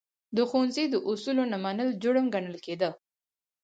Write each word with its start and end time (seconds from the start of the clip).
د 0.35 0.37
ښوونځي 0.49 0.85
د 0.89 0.95
اصولو 1.11 1.43
نه 1.51 1.57
منل، 1.63 1.89
جرم 2.01 2.25
ګڼل 2.33 2.57
کېده. 2.65 2.89